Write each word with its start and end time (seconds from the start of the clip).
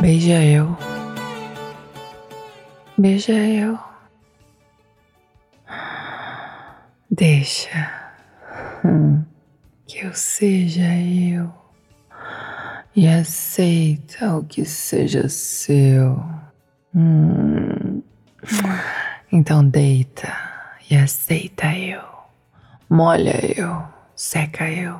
Beija 0.00 0.42
eu. 0.42 0.78
Beija 2.96 3.34
eu. 3.34 3.78
Deixa 7.10 7.92
que 9.86 9.98
eu 9.98 10.14
seja 10.14 10.90
eu 10.94 11.52
e 12.96 13.06
aceita 13.06 14.38
o 14.38 14.44
que 14.44 14.64
seja 14.64 15.28
seu. 15.28 16.24
Hum. 16.94 18.02
Então 19.30 19.62
deita 19.62 20.32
e 20.90 20.96
aceita 20.96 21.76
eu. 21.76 22.02
Molha 22.88 23.38
eu, 23.54 23.84
seca 24.16 24.70
eu. 24.70 24.98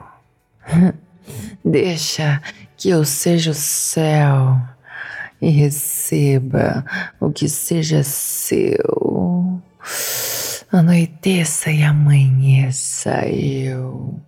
Deixa 1.64 2.42
que 2.76 2.90
eu 2.90 3.02
seja 3.06 3.52
o 3.52 3.54
céu 3.54 4.60
e 5.40 5.48
receba 5.48 6.84
o 7.18 7.30
que 7.30 7.48
seja 7.48 8.02
seu. 8.02 9.60
Anoiteça 10.70 11.70
e 11.70 11.82
amanheça 11.82 13.26
eu. 13.26 14.20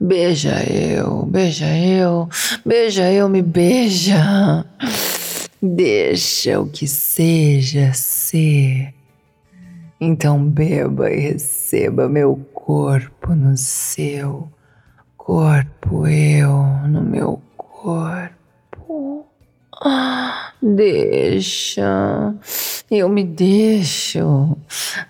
Beija 0.00 0.62
eu, 0.68 1.26
beija 1.26 1.76
eu, 1.76 2.28
beija 2.64 3.12
eu, 3.12 3.28
me 3.28 3.42
beija. 3.42 4.64
Deixa 5.62 6.60
o 6.60 6.66
que 6.66 6.88
seja 6.88 7.92
ser. 7.92 8.92
Então 10.00 10.44
beba 10.44 11.08
e 11.12 11.20
receba 11.20 12.08
meu 12.08 12.34
corpo 12.52 13.34
no 13.36 13.56
seu 13.56 14.50
corpo, 15.16 16.08
eu 16.08 16.64
no 16.88 17.01
deixa, 20.82 22.34
eu 22.90 23.08
me 23.08 23.22
deixo, 23.24 24.56